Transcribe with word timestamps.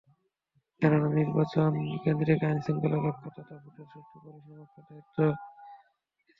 কেননা, 0.81 1.09
নির্বাচনকেন্দ্রিক 1.11 2.41
আইনশৃঙ্খলা 2.43 2.97
রক্ষা, 2.99 3.29
তথা 3.37 3.55
ভোটের 3.63 3.87
সুষ্ঠু 3.91 4.17
পরিবেশ 4.23 4.53
রক্ষার 4.59 4.83
দায়িত্ব 4.87 5.17
ইসিরই। 5.19 5.35